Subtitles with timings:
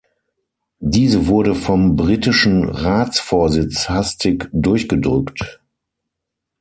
[0.79, 5.61] Diese wurde vom britischen Ratsvorsitz hastig durchgedrückt.